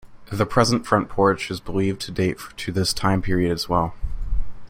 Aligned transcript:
The 0.31 0.47
present 0.47 0.87
front 0.87 1.09
porch 1.09 1.51
is 1.51 1.59
believed 1.59 2.01
to 2.01 2.11
date 2.11 2.39
to 2.57 2.71
this 2.71 2.91
time 2.91 3.21
period 3.21 3.51
as 3.51 3.69
well. 3.69 3.93